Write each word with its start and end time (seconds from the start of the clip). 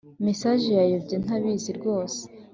mesaje 0.27 0.69
yayobye 0.79 1.15
ntabizi 1.23 1.71
rwose 1.79 2.21